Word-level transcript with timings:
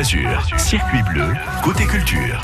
Azur, 0.00 0.58
circuit 0.58 1.02
bleu, 1.02 1.34
côté 1.62 1.84
culture. 1.84 2.42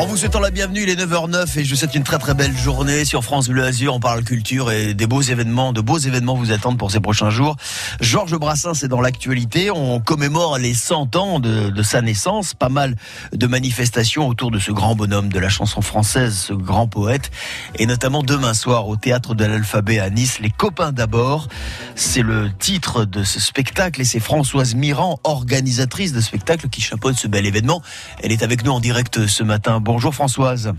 En 0.00 0.06
vous 0.06 0.16
souhaitant 0.16 0.40
la 0.40 0.50
bienvenue, 0.50 0.84
il 0.84 0.88
est 0.88 0.96
9h09 0.96 1.58
et 1.58 1.62
je 1.62 1.68
vous 1.68 1.76
souhaite 1.76 1.94
une 1.94 2.04
très 2.04 2.18
très 2.18 2.32
belle 2.32 2.56
journée 2.56 3.04
sur 3.04 3.22
France 3.22 3.50
Bleu 3.50 3.64
Azur. 3.64 3.94
On 3.94 4.00
parle 4.00 4.24
culture 4.24 4.72
et 4.72 4.94
des 4.94 5.06
beaux 5.06 5.20
événements, 5.20 5.74
de 5.74 5.82
beaux 5.82 5.98
événements 5.98 6.36
vous 6.36 6.52
attendent 6.52 6.78
pour 6.78 6.90
ces 6.90 7.00
prochains 7.00 7.28
jours. 7.28 7.56
Georges 8.00 8.38
Brassens 8.38 8.82
est 8.82 8.88
dans 8.88 9.02
l'actualité. 9.02 9.70
On 9.70 10.00
commémore 10.00 10.56
les 10.56 10.72
100 10.72 11.16
ans 11.16 11.38
de, 11.38 11.82
sa 11.82 12.00
naissance. 12.00 12.54
Pas 12.54 12.70
mal 12.70 12.96
de 13.34 13.46
manifestations 13.46 14.26
autour 14.26 14.50
de 14.50 14.58
ce 14.58 14.72
grand 14.72 14.94
bonhomme 14.94 15.28
de 15.28 15.38
la 15.38 15.50
chanson 15.50 15.82
française, 15.82 16.34
ce 16.34 16.54
grand 16.54 16.86
poète. 16.86 17.30
Et 17.78 17.84
notamment 17.84 18.22
demain 18.22 18.54
soir 18.54 18.88
au 18.88 18.96
théâtre 18.96 19.34
de 19.34 19.44
l'Alphabet 19.44 19.98
à 19.98 20.08
Nice, 20.08 20.40
Les 20.40 20.48
copains 20.48 20.92
d'abord. 20.92 21.46
C'est 21.94 22.22
le 22.22 22.50
titre 22.58 23.04
de 23.04 23.22
ce 23.22 23.38
spectacle 23.38 24.00
et 24.00 24.04
c'est 24.06 24.18
Françoise 24.18 24.74
Mirand, 24.74 25.20
organisatrice 25.24 26.14
de 26.14 26.22
spectacle, 26.22 26.70
qui 26.70 26.80
chapeaute 26.80 27.16
ce 27.16 27.28
bel 27.28 27.44
événement. 27.44 27.82
Elle 28.22 28.32
est 28.32 28.42
avec 28.42 28.64
nous 28.64 28.72
en 28.72 28.80
direct 28.80 29.26
ce 29.26 29.42
matin. 29.42 29.78
Bonjour 29.92 30.14
Françoise. 30.14 30.72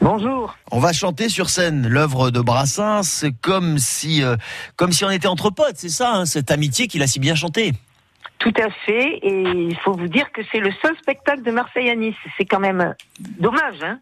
Bonjour. 0.00 0.56
On 0.72 0.80
va 0.80 0.92
chanter 0.92 1.28
sur 1.28 1.48
scène 1.50 1.86
l'œuvre 1.86 2.32
de 2.32 2.40
Brassens 2.40 3.22
comme 3.40 3.78
si, 3.78 4.24
euh, 4.24 4.34
comme 4.74 4.90
si 4.90 5.04
on 5.04 5.10
était 5.10 5.28
entre 5.28 5.50
potes, 5.50 5.76
c'est 5.76 5.88
ça, 5.88 6.12
hein, 6.14 6.26
cette 6.26 6.50
amitié 6.50 6.88
qu'il 6.88 7.00
a 7.04 7.06
si 7.06 7.20
bien 7.20 7.36
chanté. 7.36 7.74
Tout 8.40 8.52
à 8.60 8.68
fait, 8.84 9.18
et 9.22 9.42
il 9.42 9.76
faut 9.84 9.92
vous 9.92 10.08
dire 10.08 10.32
que 10.32 10.40
c'est 10.50 10.58
le 10.58 10.72
seul 10.82 10.96
spectacle 11.00 11.44
de 11.44 11.52
Marseille 11.52 11.88
à 11.88 11.94
Nice. 11.94 12.16
C'est 12.36 12.44
quand 12.44 12.58
même 12.58 12.96
dommage, 13.38 13.76
hein 13.84 14.00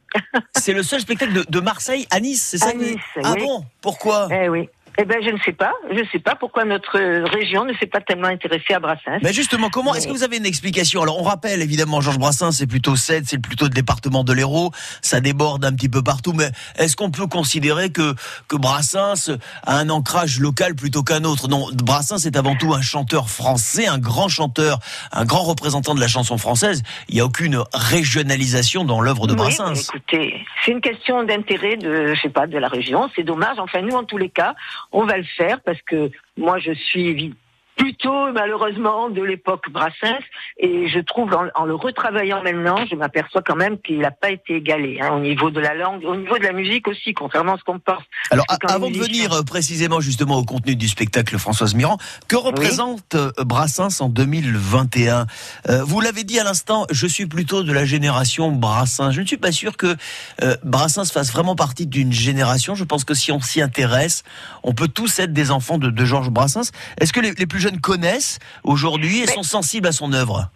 C'est 0.57 0.73
le 0.73 0.83
seul 0.83 1.01
spectacle 1.01 1.35
de, 1.35 1.45
de 1.47 1.61
Marseille 1.61 2.07
à 2.11 2.19
Nice, 2.19 2.43
c'est 2.43 2.59
ça 2.59 2.71
À 2.71 2.73
Nice, 2.73 2.97
Ah 3.23 3.35
oui. 3.37 3.43
bon? 3.45 3.67
Pourquoi? 3.83 4.29
Eh 4.31 4.49
oui. 4.49 4.67
Eh 4.99 5.05
ben, 5.05 5.19
je 5.25 5.31
ne 5.31 5.39
sais 5.39 5.53
pas. 5.53 5.73
Je 5.91 6.01
ne 6.01 6.05
sais 6.13 6.19
pas 6.19 6.35
pourquoi 6.35 6.65
notre 6.65 6.99
région 7.29 7.65
ne 7.65 7.73
s'est 7.75 7.87
pas 7.87 8.01
tellement 8.01 8.29
intéressée 8.29 8.75
à 8.75 8.81
Brassens. 8.81 9.21
Mais 9.23 9.33
justement, 9.33 9.71
comment 9.71 9.95
est-ce 9.95 10.07
que 10.07 10.13
vous 10.13 10.23
avez 10.23 10.37
une 10.37 10.47
explication? 10.47 11.03
Alors, 11.03 11.19
on 11.19 11.23
rappelle 11.23 11.63
évidemment, 11.63 12.01
Georges 12.01 12.19
Brassens, 12.19 12.53
c'est 12.53 12.67
plutôt 12.67 12.95
7, 12.97 13.25
c'est 13.27 13.39
plutôt 13.39 13.65
le 13.65 13.71
département 13.71 14.23
de 14.25 14.33
l'Hérault, 14.33 14.71
ça 15.01 15.21
déborde 15.21 15.65
un 15.65 15.73
petit 15.73 15.89
peu 15.89 16.03
partout. 16.03 16.33
Mais 16.35 16.51
est-ce 16.77 16.97
qu'on 16.97 17.11
peut 17.11 17.27
considérer 17.27 17.91
que 17.91 18.15
que 18.49 18.57
Brassens 18.57 19.31
a 19.65 19.77
un 19.79 19.89
ancrage 19.89 20.39
local 20.41 20.75
plutôt 20.75 21.03
qu'un 21.03 21.25
autre? 21.25 21.49
Non, 21.49 21.69
Brassens 21.73 22.27
est 22.27 22.37
avant 22.37 22.55
tout 22.57 22.75
un 22.75 22.83
chanteur 22.83 23.31
français, 23.31 23.87
un 23.87 23.99
grand 23.99 24.29
chanteur, 24.29 24.79
un 25.13 25.25
grand 25.25 25.43
représentant 25.43 25.95
de 25.95 26.01
la 26.01 26.09
chanson 26.09 26.37
française. 26.37 26.83
Il 27.09 27.15
n'y 27.15 27.21
a 27.21 27.25
aucune 27.25 27.63
régionalisation 27.73 28.85
dans 28.85 29.01
l'œuvre 29.01 29.27
de 29.27 29.33
Oui, 29.33 29.39
Brassens. 29.39 29.75
écoutez, 29.75 30.45
c'est 30.65 30.73
une 30.73 30.81
question 30.81 31.23
d'intérêt 31.25 31.77
de, 31.77 32.15
je 32.15 32.21
sais 32.21 32.29
pas, 32.29 32.47
de 32.47 32.59
la 32.59 32.69
région. 32.69 33.09
C'est 33.17 33.23
dommage. 33.23 33.59
Enfin, 33.59 33.81
nous, 33.81 33.97
en 33.97 34.05
tous 34.05 34.19
les 34.19 34.29
cas, 34.29 34.55
on 34.93 35.05
va 35.05 35.17
le 35.17 35.25
faire 35.25 35.61
parce 35.63 35.81
que 35.83 36.11
moi, 36.37 36.59
je 36.59 36.73
suis 36.73 37.35
plutôt, 37.77 38.33
malheureusement, 38.33 39.09
de 39.11 39.23
l'époque 39.23 39.65
Brassens 39.71 40.19
et 40.59 40.89
je 40.89 40.99
trouve, 41.01 41.33
en, 41.35 41.47
en 41.55 41.65
le 41.65 41.75
retravaillant 41.75 42.43
maintenant, 42.43 42.85
je 42.91 42.95
m'aperçois 42.97 43.43
quand 43.43 43.57
même 43.57 43.79
qu'il 43.81 43.99
n'a 43.99 44.11
pas 44.11 44.31
été 44.31 44.57
égalé 44.57 44.99
hein, 45.01 45.11
au 45.15 45.21
niveau 45.21 45.51
de 45.51 45.61
la 45.61 45.75
langue, 45.75 46.05
au 46.05 46.17
niveau 46.17 46.39
de 46.39 46.45
la 46.45 46.53
musique 46.53 46.87
aussi, 46.89 47.15
contrairement 47.15 47.55
à 47.55 47.59
ce 47.59 47.65
qu'on 47.65 47.79
pense. 47.79 48.03
Alors, 48.31 48.45
avant 48.69 48.91
de 48.91 48.97
venir 48.99 49.33
euh, 49.33 49.43
précisément 49.43 50.01
justement 50.01 50.37
au 50.39 50.45
contenu 50.45 50.77
du 50.77 50.89
spectacle 50.89 51.39
Françoise 51.39 51.75
Mirand, 51.75 51.99
que 52.29 52.37
représente 52.37 53.15
euh, 53.15 53.31
Brassens 53.39 54.01
en 54.01 54.09
2021 54.09 55.27
Euh, 55.69 55.83
Vous 55.85 56.01
l'avez 56.01 56.25
dit 56.25 56.39
à 56.39 56.45
l'instant, 56.45 56.87
je 56.91 57.07
suis 57.07 57.27
plutôt 57.27 57.63
de 57.63 57.73
la 57.73 57.85
génération 57.85 58.51
Brassens. 58.53 59.11
Je 59.13 59.21
ne 59.21 59.27
suis 59.27 59.37
pas 59.37 59.53
sûr 59.53 59.77
que 59.77 59.97
euh, 60.43 60.57
Brassens 60.65 61.11
fasse 61.13 61.33
vraiment 61.33 61.55
partie 61.57 61.87
d'une 61.87 62.13
génération. 62.13 62.75
Je 62.75 62.85
pense 62.85 63.05
que 63.05 63.15
si 63.15 63.33
on 63.33 63.41
s'y 63.41 63.61
intéresse, 63.61 64.23
on 64.63 64.73
peut 64.75 64.89
tous 64.89 65.19
être 65.19 65.33
des 65.33 65.51
enfants 65.51 65.79
de, 65.79 65.91
de 65.91 66.05
Georges 66.05 66.31
Brassens. 66.31 66.71
Est-ce 67.01 67.13
que 67.13 67.21
les, 67.21 67.33
les 67.33 67.47
plus 67.47 67.61
jeunes 67.63 67.81
connaissent 67.81 68.39
aujourd'hui 68.65 69.19
et 69.19 69.27
Mais- 69.27 69.33
sont 69.33 69.43
sensibles 69.43 69.89
à 69.89 69.93
son 69.93 70.13
œuvre 70.13 70.51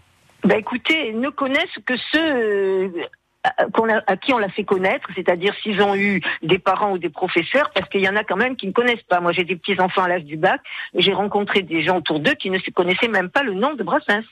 Ben 0.44 0.58
écoutez, 0.58 1.12
ne 1.12 1.30
connaissent 1.30 1.78
que 1.86 1.94
ceux 2.12 2.18
euh, 2.20 2.88
à- 3.44 4.16
qui 4.16 4.32
on 4.32 4.38
l'a 4.38 4.48
fait 4.48 4.64
connaître, 4.64 5.08
c'est-à-dire 5.14 5.54
s'ils 5.62 5.80
ont 5.80 5.94
eu 5.94 6.20
des 6.42 6.58
parents 6.58 6.90
ou 6.92 6.98
des 6.98 7.10
professeurs, 7.10 7.70
parce 7.74 7.88
qu'il 7.88 8.00
y 8.00 8.08
en 8.08 8.16
a 8.16 8.24
quand 8.24 8.36
même 8.36 8.56
qui 8.56 8.66
ne 8.66 8.72
connaissent 8.72 9.04
pas. 9.08 9.20
Moi, 9.20 9.30
j'ai 9.32 9.44
des 9.44 9.54
petits-enfants 9.56 10.02
à 10.02 10.08
l'âge 10.08 10.24
du 10.24 10.36
bac, 10.36 10.60
j'ai 10.94 11.12
rencontré 11.12 11.62
des 11.62 11.82
gens 11.84 11.98
autour 11.98 12.18
d'eux 12.18 12.34
qui 12.34 12.50
ne 12.50 12.58
connaissaient 12.74 13.08
même 13.08 13.30
pas 13.30 13.44
le 13.44 13.54
nom 13.54 13.74
de 13.74 13.82
Brassens. 13.84 14.24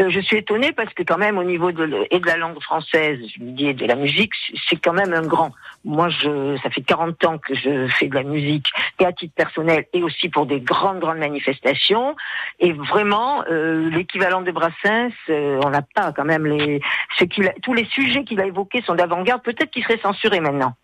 Euh, 0.00 0.10
je 0.10 0.18
suis 0.20 0.38
étonnée 0.38 0.72
parce 0.72 0.92
que 0.94 1.04
quand 1.04 1.18
même, 1.18 1.38
au 1.38 1.44
niveau 1.44 1.70
de, 1.70 2.06
et 2.10 2.18
de 2.18 2.26
la 2.26 2.36
langue 2.36 2.60
française, 2.60 3.20
je 3.38 3.42
dis, 3.44 3.66
et 3.66 3.74
de 3.74 3.86
la 3.86 3.94
musique, 3.94 4.32
c'est 4.68 4.76
quand 4.76 4.92
même 4.92 5.12
un 5.12 5.22
grand. 5.22 5.52
Moi, 5.86 6.08
je, 6.08 6.58
ça 6.62 6.68
fait 6.68 6.82
40 6.82 7.24
ans 7.24 7.38
que 7.38 7.54
je 7.54 7.86
fais 7.86 8.08
de 8.08 8.14
la 8.14 8.24
musique, 8.24 8.66
et 8.98 9.06
à 9.06 9.12
titre 9.12 9.34
personnel, 9.34 9.86
et 9.92 10.02
aussi 10.02 10.28
pour 10.28 10.44
des 10.44 10.60
grandes, 10.60 10.98
grandes 10.98 11.18
manifestations. 11.18 12.16
Et 12.58 12.72
vraiment, 12.72 13.44
euh, 13.48 13.88
l'équivalent 13.90 14.42
de 14.42 14.50
Brassens, 14.50 15.10
euh, 15.30 15.60
on 15.64 15.70
n'a 15.70 15.82
pas 15.82 16.12
quand 16.12 16.24
même 16.24 16.44
les, 16.44 16.80
ce 17.18 17.24
qu'il 17.24 17.46
a- 17.48 17.54
tous 17.62 17.72
les 17.72 17.84
sujets 17.86 18.24
qu'il 18.24 18.40
a 18.40 18.46
évoqués 18.46 18.82
sont 18.82 18.96
d'avant-garde. 18.96 19.42
Peut-être 19.42 19.70
qu'ils 19.70 19.84
seraient 19.84 19.98
censurés 19.98 20.40
maintenant. 20.40 20.74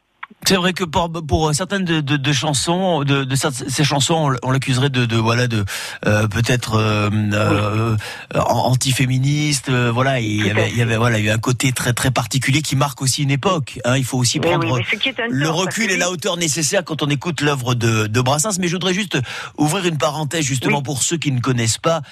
C'est 0.47 0.57
vrai 0.57 0.73
que 0.73 0.83
pour, 0.85 1.11
pour 1.27 1.55
certaines 1.55 1.85
de, 1.85 2.01
de, 2.01 2.17
de 2.17 2.33
chansons, 2.33 3.05
de, 3.05 3.27
ces 3.69 3.85
chansons, 3.85 4.35
on 4.43 4.51
l'accuserait 4.51 4.91
de, 4.91 5.17
voilà 5.17 5.47
de 5.47 5.65
euh, 6.07 6.27
peut-être 6.27 6.75
euh, 6.75 7.11
euh, 7.33 7.97
an- 8.35 8.71
antiféministe. 8.71 9.69
euh, 9.69 9.91
voilà, 9.93 10.21
et 10.21 10.25
il 10.25 10.45
y 10.47 10.51
avait, 10.51 10.69
il 10.69 10.73
y 10.73 10.77
fait. 10.77 10.83
avait 10.83 10.97
voilà, 10.97 11.19
il 11.21 11.25
y 11.25 11.31
a 11.31 11.35
un 11.35 11.39
côté 11.39 11.73
très 11.73 11.93
très 11.93 12.11
particulier 12.11 12.61
qui 12.61 12.75
marque 12.77 13.03
aussi 13.03 13.23
une 13.23 13.31
époque. 13.31 13.79
Hein, 13.85 13.97
il 13.97 14.05
faut 14.05 14.19
aussi 14.19 14.41
Mais 14.41 14.49
prendre 14.49 14.73
oui, 14.75 14.83
le 15.31 15.47
tort, 15.47 15.57
recul 15.57 15.91
et 15.91 15.97
la 15.97 16.11
hauteur 16.11 16.37
nécessaire 16.37 16.85
quand 16.85 17.03
on 17.03 17.09
écoute 17.09 17.41
l'œuvre 17.41 17.75
de, 17.75 18.07
de 18.09 18.21
Brassens. 18.21 18.59
Mais 18.59 18.67
je 18.69 18.73
voudrais 18.75 18.95
juste 18.95 19.19
ouvrir 19.59 19.87
une 19.87 19.99
parenthèse 19.99 20.45
justement 20.45 20.79
Oui. 20.79 20.83
pour 20.85 21.03
ceux 21.03 21.19
qui 21.19 21.31
ne 21.31 21.41
connaissent 21.41 21.79
pas. 21.79 22.03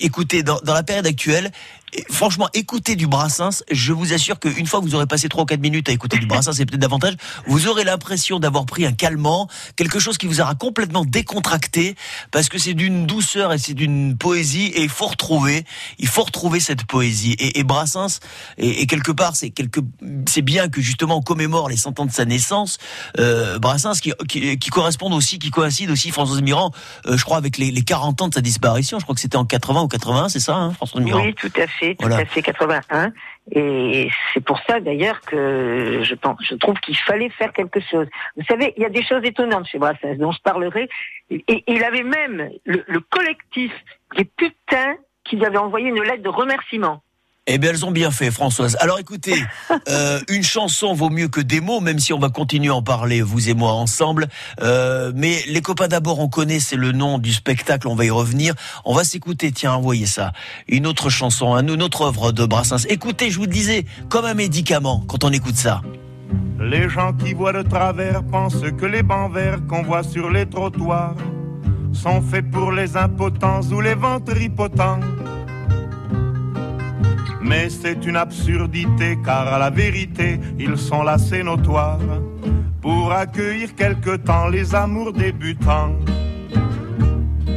Écoutez, 0.00 0.42
dans, 0.42 0.58
dans 0.64 0.74
la 0.74 0.82
période 0.82 1.06
actuelle, 1.06 1.52
franchement, 2.10 2.48
écoutez 2.54 2.96
du 2.96 3.06
Brassens. 3.06 3.62
Je 3.70 3.92
vous 3.92 4.12
assure 4.12 4.38
qu'une 4.38 4.66
fois 4.66 4.80
que 4.80 4.84
vous 4.84 4.94
aurez 4.94 5.06
passé 5.06 5.28
3 5.28 5.42
ou 5.42 5.46
4 5.46 5.60
minutes 5.60 5.88
à 5.88 5.92
écouter 5.92 6.18
du 6.18 6.26
Brassens, 6.28 6.58
et 6.58 6.66
peut-être 6.66 6.80
davantage, 6.80 7.14
vous 7.46 7.68
aurez 7.68 7.84
l'impression 7.84 8.38
d'avoir 8.40 8.66
pris 8.66 8.86
un 8.86 8.92
calmant, 8.92 9.48
quelque 9.76 9.98
chose 9.98 10.18
qui 10.18 10.26
vous 10.26 10.40
aura 10.40 10.54
complètement 10.54 11.04
décontracté, 11.04 11.96
parce 12.30 12.48
que 12.48 12.58
c'est 12.58 12.74
d'une 12.74 13.06
douceur 13.06 13.52
et 13.52 13.58
c'est 13.58 13.74
d'une 13.74 14.16
poésie, 14.16 14.66
et 14.66 14.82
il 14.82 14.88
faut 14.88 15.06
retrouver, 15.06 15.64
il 15.98 16.08
faut 16.08 16.24
retrouver 16.24 16.60
cette 16.60 16.84
poésie. 16.84 17.32
Et, 17.38 17.58
et 17.58 17.64
Brassens, 17.64 18.20
et, 18.56 18.82
et 18.82 18.86
quelque 18.86 19.12
part, 19.12 19.36
c'est 19.36 19.50
quelque, 19.50 19.80
c'est 20.28 20.42
bien 20.42 20.68
que 20.68 20.80
justement 20.80 21.18
on 21.18 21.22
commémore 21.22 21.68
les 21.68 21.76
100 21.76 22.00
ans 22.00 22.06
de 22.06 22.12
sa 22.12 22.24
naissance. 22.24 22.78
Euh, 23.18 23.58
Brassens 23.58 24.00
qui, 24.00 24.12
qui, 24.28 24.58
qui 24.58 24.70
correspondent 24.70 25.14
aussi, 25.14 25.38
qui 25.38 25.50
coïncide 25.50 25.90
aussi 25.90 26.10
Françoise 26.10 26.42
Mirand, 26.42 26.72
euh, 27.06 27.16
je 27.16 27.24
crois 27.24 27.36
avec 27.36 27.58
les, 27.58 27.70
les 27.70 27.82
40 27.82 28.22
ans 28.22 28.28
de 28.28 28.34
sa 28.34 28.40
disparition. 28.40 28.98
Je 28.98 29.04
crois 29.04 29.14
que 29.14 29.20
c'était 29.20 29.36
en 29.36 29.44
80 29.44 29.82
ou 29.82 29.88
81, 29.88 30.28
c'est 30.28 30.40
ça, 30.40 30.56
hein, 30.56 30.72
Françoise 30.72 31.04
Mirand. 31.04 31.22
Oui, 31.22 31.34
tout 31.34 31.52
à 31.56 31.66
fait, 31.66 31.77
tout 31.94 32.06
Voilà. 32.06 32.22
à 32.22 32.24
fait, 32.24 32.42
81. 32.42 33.12
Et 33.52 34.10
c'est 34.34 34.44
pour 34.44 34.60
ça 34.66 34.78
d'ailleurs 34.80 35.20
que 35.22 36.00
je 36.02 36.14
pense, 36.14 36.38
je 36.42 36.54
trouve 36.54 36.78
qu'il 36.80 36.96
fallait 36.96 37.30
faire 37.30 37.52
quelque 37.52 37.80
chose. 37.80 38.06
Vous 38.36 38.44
savez, 38.44 38.74
il 38.76 38.82
y 38.82 38.86
a 38.86 38.90
des 38.90 39.02
choses 39.02 39.24
étonnantes 39.24 39.66
chez 39.66 39.78
Brassens 39.78 40.16
dont 40.18 40.32
je 40.32 40.40
parlerai. 40.42 40.88
Et, 41.30 41.44
et 41.48 41.64
il 41.66 41.82
avait 41.84 42.02
même 42.02 42.50
le, 42.64 42.84
le 42.86 43.00
collectif 43.00 43.72
des 44.16 44.24
putains 44.24 44.96
qui 45.24 45.36
lui 45.36 45.44
avait 45.46 45.58
envoyé 45.58 45.88
une 45.88 46.02
lettre 46.02 46.22
de 46.22 46.28
remerciement. 46.28 47.02
Eh 47.50 47.56
bien, 47.56 47.70
elles 47.70 47.86
ont 47.86 47.90
bien 47.90 48.10
fait, 48.10 48.30
Françoise. 48.30 48.76
Alors, 48.80 48.98
écoutez, 48.98 49.42
euh, 49.88 50.20
une 50.28 50.42
chanson 50.42 50.92
vaut 50.92 51.08
mieux 51.08 51.28
que 51.28 51.40
des 51.40 51.60
mots, 51.62 51.80
même 51.80 51.98
si 51.98 52.12
on 52.12 52.18
va 52.18 52.28
continuer 52.28 52.68
à 52.68 52.74
en 52.74 52.82
parler, 52.82 53.22
vous 53.22 53.48
et 53.48 53.54
moi, 53.54 53.72
ensemble. 53.72 54.28
Euh, 54.60 55.12
mais 55.16 55.42
les 55.48 55.62
copains 55.62 55.88
d'abord, 55.88 56.18
on 56.20 56.28
connaît, 56.28 56.60
c'est 56.60 56.76
le 56.76 56.92
nom 56.92 57.16
du 57.18 57.32
spectacle, 57.32 57.88
on 57.88 57.94
va 57.94 58.04
y 58.04 58.10
revenir. 58.10 58.54
On 58.84 58.94
va 58.94 59.02
s'écouter, 59.02 59.50
tiens, 59.50 59.72
envoyez 59.72 60.04
ça. 60.04 60.32
Une 60.68 60.86
autre 60.86 61.08
chanson, 61.08 61.54
un- 61.54 61.66
une 61.66 61.82
autre 61.82 62.02
œuvre 62.02 62.32
de 62.32 62.44
Brassens. 62.44 62.84
Écoutez, 62.90 63.30
je 63.30 63.36
vous 63.38 63.46
le 63.46 63.50
disais, 63.50 63.86
comme 64.10 64.26
un 64.26 64.34
médicament, 64.34 65.02
quand 65.08 65.24
on 65.24 65.30
écoute 65.32 65.56
ça. 65.56 65.80
Les 66.60 66.88
gens 66.90 67.14
qui 67.14 67.32
voient 67.32 67.54
de 67.54 67.62
travers 67.62 68.22
pensent 68.24 68.62
que 68.78 68.84
les 68.84 69.02
bancs 69.02 69.32
verts 69.32 69.60
qu'on 69.66 69.82
voit 69.84 70.02
sur 70.02 70.28
les 70.28 70.44
trottoirs 70.44 71.14
sont 71.94 72.20
faits 72.20 72.50
pour 72.50 72.72
les 72.72 72.96
impotents 72.98 73.62
ou 73.72 73.80
les 73.80 73.94
ventripotents. 73.94 75.00
Mais 77.48 77.70
c'est 77.70 78.04
une 78.04 78.16
absurdité 78.16 79.18
car 79.24 79.48
à 79.48 79.58
la 79.58 79.70
vérité 79.70 80.38
ils 80.58 80.76
sont 80.76 81.02
là 81.02 81.16
c'est 81.16 81.42
notoire 81.42 81.98
pour 82.82 83.12
accueillir 83.12 83.74
quelque 83.74 84.16
temps 84.16 84.48
les 84.48 84.74
amours 84.74 85.12
débutants. 85.12 85.94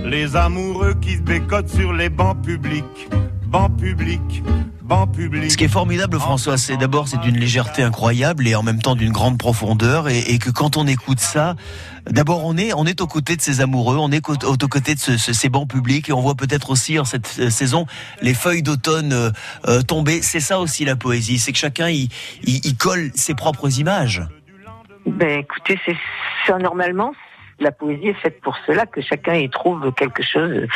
Les 0.05 0.35
amoureux 0.35 0.95
qui 1.01 1.17
se 1.17 1.21
bécotent 1.21 1.69
sur 1.69 1.93
les 1.93 2.09
bancs 2.09 2.41
publics, 2.41 3.09
bancs 3.47 3.75
publics. 3.77 4.43
Ce 5.49 5.55
qui 5.57 5.63
est 5.63 5.69
formidable, 5.69 6.19
François, 6.19 6.57
c'est 6.57 6.75
d'abord 6.75 7.07
c'est 7.07 7.19
d'une 7.21 7.37
légèreté 7.37 7.81
incroyable 7.81 8.45
et 8.47 8.55
en 8.55 8.63
même 8.63 8.81
temps 8.81 8.95
d'une 8.95 9.11
grande 9.13 9.37
profondeur 9.37 10.09
et, 10.09 10.19
et 10.19 10.37
que 10.37 10.49
quand 10.49 10.75
on 10.75 10.85
écoute 10.85 11.19
ça, 11.21 11.55
d'abord 12.09 12.43
on 12.45 12.57
est 12.57 12.73
on 12.73 12.85
est 12.85 12.99
aux 12.99 13.07
côtés 13.07 13.37
de 13.37 13.41
ces 13.41 13.61
amoureux, 13.61 13.95
on 13.97 14.11
est 14.11 14.27
aux 14.27 14.67
côtés 14.67 14.95
de 14.95 14.99
ce- 14.99 15.17
ce- 15.17 15.31
ces 15.31 15.47
bancs 15.47 15.69
publics 15.69 16.09
et 16.09 16.11
on 16.13 16.19
voit 16.19 16.35
peut-être 16.35 16.71
aussi 16.71 16.99
en 16.99 17.05
cette 17.05 17.37
euh, 17.39 17.49
saison 17.49 17.85
les 18.21 18.33
feuilles 18.33 18.63
d'automne 18.63 19.13
euh, 19.13 19.31
euh, 19.67 19.81
tomber. 19.81 20.21
C'est 20.21 20.41
ça 20.41 20.59
aussi 20.59 20.83
la 20.83 20.97
poésie, 20.97 21.39
c'est 21.39 21.53
que 21.53 21.57
chacun 21.57 21.87
il, 21.89 22.09
il, 22.43 22.59
il 22.65 22.75
colle 22.75 23.11
ses 23.15 23.33
propres 23.33 23.79
images. 23.79 24.21
Ben 25.05 25.39
écoutez, 25.39 25.79
c'est 25.85 25.95
ça 26.47 26.57
normalement. 26.57 27.13
La 27.61 27.71
poésie 27.71 28.09
est 28.09 28.13
faite 28.21 28.41
pour 28.41 28.55
cela, 28.65 28.85
que 28.85 29.01
chacun 29.01 29.35
y 29.35 29.49
trouve 29.49 29.91
quelque 29.93 30.23
chose 30.23 30.67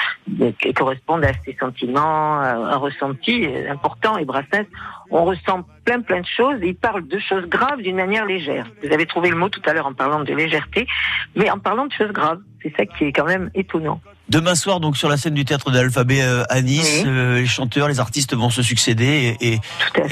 qui 0.59 0.73
corresponde 0.73 1.25
à 1.25 1.31
ses 1.43 1.55
sentiments, 1.59 2.39
un 2.39 2.77
ressenti 2.77 3.47
important. 3.69 4.17
Et 4.17 4.25
Brassens, 4.25 4.65
on 5.11 5.25
ressent 5.25 5.65
plein 5.83 6.01
plein 6.01 6.21
de 6.21 6.27
choses. 6.27 6.61
Et 6.61 6.69
il 6.69 6.75
parle 6.75 7.07
de 7.07 7.19
choses 7.19 7.45
graves 7.45 7.81
d'une 7.81 7.95
manière 7.95 8.25
légère. 8.25 8.67
Vous 8.83 8.91
avez 8.91 9.05
trouvé 9.05 9.29
le 9.29 9.35
mot 9.35 9.49
tout 9.49 9.61
à 9.65 9.73
l'heure 9.73 9.87
en 9.87 9.93
parlant 9.93 10.23
de 10.23 10.33
légèreté, 10.33 10.87
mais 11.35 11.49
en 11.49 11.59
parlant 11.59 11.87
de 11.87 11.91
choses 11.93 12.11
graves. 12.11 12.39
C'est 12.61 12.73
ça 12.77 12.85
qui 12.85 13.05
est 13.05 13.11
quand 13.11 13.25
même 13.25 13.49
étonnant. 13.53 14.01
Demain 14.27 14.55
soir, 14.55 14.79
donc 14.79 14.97
sur 14.97 15.07
la 15.07 15.17
scène 15.17 15.35
du 15.35 15.45
théâtre 15.45 15.69
de 15.69 15.77
l'Alphabet 15.77 16.21
euh, 16.23 16.43
à 16.49 16.61
Nice, 16.61 17.03
euh, 17.05 17.41
les 17.41 17.45
chanteurs, 17.45 17.87
les 17.87 17.99
artistes 17.99 18.33
vont 18.35 18.49
se 18.49 18.63
succéder 18.63 19.37
et, 19.39 19.59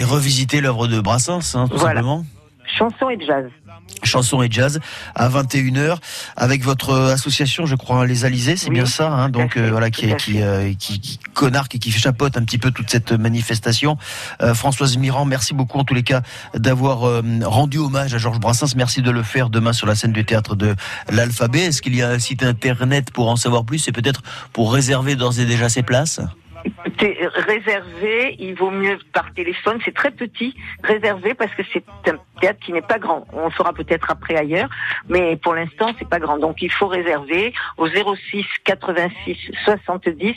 revisiter 0.03 0.61
l'œuvre 0.61 0.87
de 0.87 0.99
Brassens, 0.99 1.55
hein, 1.55 1.67
tout 1.67 1.79
simplement. 1.79 2.23
Chanson 2.77 3.09
et 3.09 3.19
jazz 3.19 3.49
chanson 4.03 4.41
et 4.41 4.47
jazz 4.49 4.79
à 5.15 5.29
21h 5.29 5.97
avec 6.35 6.63
votre 6.63 6.93
association, 6.93 7.65
je 7.65 7.75
crois, 7.75 8.05
les 8.05 8.25
Alizés, 8.25 8.55
c'est 8.57 8.69
bien 8.69 8.85
ça, 8.85 9.09
hein, 9.11 9.29
donc 9.29 9.57
euh, 9.57 9.69
voilà 9.71 9.89
qui, 9.89 10.13
qui, 10.15 10.41
euh, 10.41 10.73
qui, 10.77 10.99
qui, 10.99 11.19
connarque 11.33 11.75
et 11.75 11.79
qui 11.79 11.91
chapeaute 11.91 12.37
un 12.37 12.43
petit 12.43 12.57
peu 12.57 12.71
toute 12.71 12.89
cette 12.89 13.11
manifestation. 13.11 13.97
Euh, 14.41 14.53
Françoise 14.53 14.97
Mirand, 14.97 15.25
merci 15.25 15.53
beaucoup 15.53 15.79
en 15.79 15.83
tous 15.83 15.93
les 15.93 16.03
cas 16.03 16.21
d'avoir 16.53 17.21
rendu 17.43 17.77
hommage 17.77 18.13
à 18.13 18.17
Georges 18.17 18.39
Brassens. 18.39 18.75
Merci 18.75 19.01
de 19.01 19.11
le 19.11 19.23
faire 19.23 19.49
demain 19.49 19.73
sur 19.73 19.87
la 19.87 19.95
scène 19.95 20.11
du 20.11 20.25
théâtre 20.25 20.55
de 20.55 20.75
l'Alphabet. 21.09 21.61
Est-ce 21.61 21.81
qu'il 21.81 21.95
y 21.95 22.01
a 22.01 22.09
un 22.09 22.19
site 22.19 22.43
internet 22.43 23.11
pour 23.11 23.29
en 23.29 23.35
savoir 23.35 23.65
plus 23.65 23.87
et 23.87 23.91
peut-être 23.91 24.21
pour 24.51 24.73
réserver 24.73 25.15
d'ores 25.15 25.39
et 25.39 25.45
déjà 25.45 25.69
ses 25.69 25.83
places? 25.83 26.21
C'est 27.00 27.18
réservé, 27.36 28.36
il 28.40 28.56
vaut 28.56 28.72
mieux 28.72 28.98
par 29.13 29.34
téléphone, 29.34 29.80
c'est 29.84 29.94
très 29.94 30.12
petit, 30.12 30.56
réservé 30.84 31.34
parce 31.34 31.54
que 31.56 31.63
c'est 31.72 31.84
un 32.10 32.18
théâtre 32.40 32.60
qui 32.66 32.74
n'est 32.74 32.81
pas 32.81 33.00
grand. 33.00 33.25
On 33.34 33.50
sera 33.51 33.74
peut-être 33.74 34.10
après 34.10 34.36
ailleurs, 34.36 34.69
mais 35.10 35.38
pour 35.38 35.54
l'instant 35.54 35.94
c'est 36.00 36.07
pas 36.07 36.19
grand. 36.19 36.38
Donc 36.38 36.62
il 36.62 36.72
faut 36.72 36.88
réserver 36.88 37.54
au 37.78 37.88
06 37.88 38.45
86 38.63 39.38
70 39.66 40.36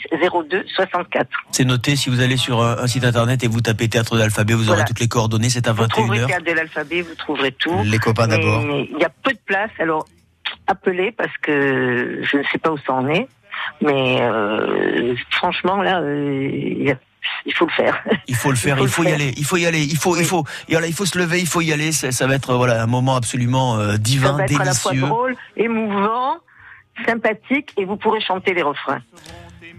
02 0.49 0.65
64. 0.75 1.29
C'est 1.51 1.65
noté, 1.65 1.95
si 1.95 2.09
vous 2.09 2.21
allez 2.21 2.37
sur 2.37 2.61
un 2.61 2.87
site 2.87 3.03
internet 3.03 3.43
et 3.43 3.47
vous 3.47 3.61
tapez 3.61 3.87
théâtre 3.87 4.15
de 4.15 4.19
l'alphabet, 4.19 4.53
vous 4.53 4.69
aurez 4.69 4.85
toutes 4.85 4.99
les 4.99 5.07
coordonnées, 5.07 5.49
c'est 5.49 5.67
à 5.67 5.73
21h. 5.73 5.77
Vous 5.77 5.87
trouverez 5.87 6.25
théâtre 6.25 6.45
de 6.45 6.51
l'alphabet, 6.53 7.01
vous 7.01 7.15
trouverez 7.15 7.51
tout. 7.51 7.81
Les 7.83 7.99
copains 7.99 8.27
d'abord. 8.27 8.63
Il 8.63 8.97
y 8.99 9.05
a 9.05 9.11
peu 9.23 9.31
de 9.31 9.39
place, 9.45 9.71
alors 9.79 10.05
appelez 10.67 11.11
parce 11.11 11.35
que 11.41 12.21
je 12.23 12.37
ne 12.37 12.43
sais 12.51 12.57
pas 12.57 12.71
où 12.71 12.77
ça 12.77 12.93
en 12.93 13.07
est. 13.09 13.27
Mais 13.81 14.21
euh, 14.21 15.15
franchement, 15.31 15.81
là, 15.81 16.01
euh, 16.01 16.95
il 17.45 17.53
faut 17.53 17.65
le 17.65 17.71
faire. 17.71 18.03
Il 18.27 18.35
faut 18.35 18.49
le 18.49 18.55
faire, 18.57 18.77
il 18.79 18.87
faut, 18.87 19.03
y 19.03 19.11
aller, 19.11 19.33
il 19.37 19.45
faut 19.45 19.57
y 19.57 19.65
aller, 19.65 19.83
il 19.83 19.97
faut, 19.97 20.17
il 20.17 20.25
faut, 20.25 20.43
il 20.69 20.93
faut 20.93 21.05
se 21.05 21.17
lever, 21.17 21.39
il 21.39 21.47
faut 21.47 21.61
y 21.61 21.71
aller. 21.71 21.91
Ça, 21.91 22.27
va 22.27 22.35
être 22.35 22.53
voilà 22.55 22.81
un 22.81 22.87
moment 22.87 23.15
absolument 23.15 23.77
euh, 23.77 23.97
divin, 23.97 24.31
ça 24.31 24.33
va 24.33 24.45
être 24.45 24.61
à 24.61 24.65
la 24.65 24.73
fois 24.73 24.93
drôle, 24.93 25.35
émouvant, 25.55 26.37
sympathique, 27.05 27.73
et 27.77 27.85
vous 27.85 27.97
pourrez 27.97 28.21
chanter 28.21 28.53
les 28.53 28.63
refrains. 28.63 29.01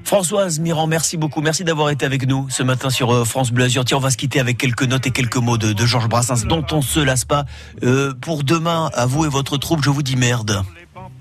Françoise 0.05 0.59
Mirand, 0.61 0.87
merci 0.87 1.17
beaucoup. 1.19 1.43
Merci 1.43 1.65
d'avoir 1.65 1.91
été 1.91 2.07
avec 2.07 2.27
nous 2.27 2.49
ce 2.49 2.63
matin 2.63 2.89
sur 2.89 3.27
France 3.27 3.51
Bleu 3.51 3.65
Azur. 3.65 3.85
Tiens, 3.85 3.99
on 3.99 4.01
va 4.01 4.11
se 4.11 4.17
quitter 4.17 4.41
avec 4.41 4.57
quelques 4.57 4.85
notes 4.85 5.07
et 5.07 5.11
quelques 5.11 5.37
mots 5.37 5.59
de, 5.59 5.75
Georges 5.85 6.09
Brassens 6.09 6.47
dont 6.47 6.65
on 6.71 6.81
se 6.81 7.01
lasse 7.01 7.25
pas. 7.25 7.45
pour 8.23 8.45
demain, 8.45 8.91
à 8.95 9.07
vous 9.07 9.27
et 9.27 9.29
votre 9.29 9.59
troupe, 9.59 9.83
je 9.83 9.91
vous 9.91 10.03
dis 10.03 10.17
merde. 10.17 10.63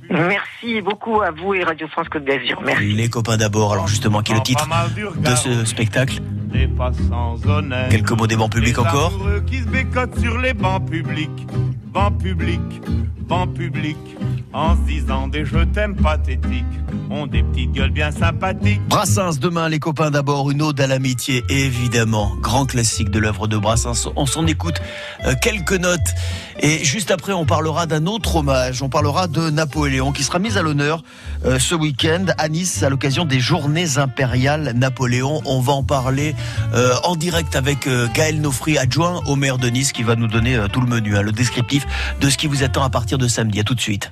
Merci 0.09 0.81
beaucoup 0.81 1.21
à 1.21 1.31
vous 1.31 1.53
et 1.53 1.63
Radio 1.63 1.87
France 1.87 2.07
Côte 2.09 2.23
d'Azur. 2.23 2.61
Merci. 2.65 2.93
Les 2.93 3.09
copains 3.09 3.37
d'abord. 3.37 3.73
Alors 3.73 3.87
justement, 3.87 4.21
qui 4.21 4.31
est 4.31 4.35
le 4.35 4.41
titre 4.41 4.67
de 5.17 5.35
ce 5.35 5.65
spectacle 5.65 6.21
Quelques 7.89 8.11
mots 8.11 8.27
des 8.27 8.35
bancs 8.35 8.51
publics 8.51 8.79
encore 8.79 9.13
Qui 9.45 9.59
se 9.59 9.67
bécotent 9.67 10.19
sur 10.19 10.37
les 10.39 10.53
bancs 10.53 10.89
publics, 10.89 11.47
bancs 11.91 12.17
publics, 12.17 12.81
bancs 13.27 13.53
publics 13.53 14.17
en 14.53 14.75
se 14.75 14.81
disant 14.81 15.27
des 15.27 15.45
je 15.45 15.59
t'aime 15.59 15.95
pathétiques, 15.95 16.65
ont 17.09 17.27
des 17.27 17.43
petites 17.43 17.71
gueules 17.71 17.91
bien 17.91 18.11
sympathiques. 18.11 18.81
Brassens, 18.87 19.39
demain, 19.39 19.69
les 19.69 19.79
copains 19.79 20.11
d'abord, 20.11 20.51
une 20.51 20.61
ode 20.61 20.79
à 20.79 20.87
l'amitié, 20.87 21.43
évidemment. 21.49 22.35
Grand 22.41 22.65
classique 22.65 23.09
de 23.09 23.19
l'œuvre 23.19 23.47
de 23.47 23.57
Brassens. 23.57 24.09
On 24.15 24.25
s'en 24.25 24.45
écoute 24.47 24.81
euh, 25.25 25.33
quelques 25.41 25.73
notes. 25.73 25.99
Et 26.59 26.83
juste 26.83 27.11
après, 27.11 27.33
on 27.33 27.45
parlera 27.45 27.85
d'un 27.85 28.07
autre 28.07 28.37
hommage. 28.37 28.81
On 28.81 28.89
parlera 28.89 29.27
de 29.27 29.49
Napoléon, 29.49 30.11
qui 30.11 30.23
sera 30.23 30.39
mis 30.39 30.57
à 30.57 30.61
l'honneur 30.61 31.03
euh, 31.45 31.59
ce 31.59 31.75
week-end 31.75 32.25
à 32.37 32.49
Nice 32.49 32.83
à 32.83 32.89
l'occasion 32.89 33.25
des 33.25 33.39
Journées 33.39 33.97
impériales 33.97 34.73
Napoléon. 34.75 35.41
On 35.45 35.59
va 35.59 35.73
en 35.73 35.83
parler 35.83 36.35
euh, 36.73 36.93
en 37.03 37.15
direct 37.15 37.55
avec 37.55 37.87
Gaël 38.13 38.41
Nofri, 38.41 38.77
adjoint 38.77 39.21
au 39.27 39.35
maire 39.35 39.57
de 39.57 39.67
Nice, 39.69 39.91
qui 39.91 40.03
va 40.03 40.15
nous 40.15 40.27
donner 40.27 40.57
tout 40.71 40.81
le 40.81 40.87
menu, 40.87 41.15
hein, 41.15 41.21
le 41.21 41.31
descriptif 41.31 41.85
de 42.19 42.29
ce 42.29 42.37
qui 42.37 42.47
vous 42.47 42.63
attend 42.63 42.83
à 42.83 42.89
partir 42.89 43.17
de 43.17 43.27
samedi. 43.27 43.59
À 43.59 43.63
tout 43.63 43.75
de 43.75 43.81
suite. 43.81 44.11